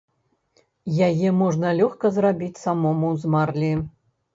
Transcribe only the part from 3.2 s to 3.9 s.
з марлі.